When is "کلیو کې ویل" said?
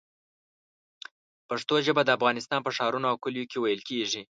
3.23-3.81